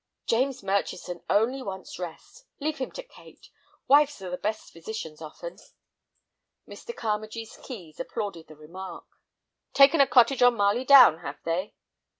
"James 0.25 0.63
Murchison 0.63 1.21
only 1.29 1.61
wants 1.61 1.99
rest. 1.99 2.45
Leave 2.59 2.79
him 2.79 2.91
to 2.93 3.03
Kate; 3.03 3.51
wives 3.87 4.19
are 4.23 4.31
the 4.31 4.37
best 4.37 4.73
physicians 4.73 5.21
often." 5.21 5.57
Mr. 6.67 6.91
Carmagee's 6.91 7.55
keys 7.57 7.99
applauded 7.99 8.47
the 8.47 8.55
remark. 8.55 9.05
"Taken 9.73 10.01
a 10.01 10.07
cottage 10.07 10.41
on 10.41 10.57
Marley 10.57 10.85
Down, 10.85 11.19
have 11.19 11.37
they?" 11.43 11.75